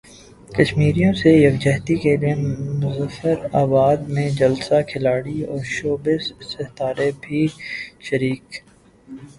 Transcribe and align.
کشمیریوں 0.49 1.11
سے 1.13 1.29
یکجہتی 1.35 1.95
کیلئے 2.03 2.33
مظفر 2.81 3.35
اباد 3.61 3.97
میں 4.13 4.27
جلسہ 4.39 4.81
کھلاڑی 4.89 5.39
اور 5.43 5.63
شوبز 5.75 6.23
ستارے 6.49 7.09
بھی 7.21 7.47
شریک 8.01 8.43